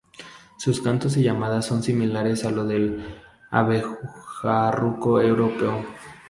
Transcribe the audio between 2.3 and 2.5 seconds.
a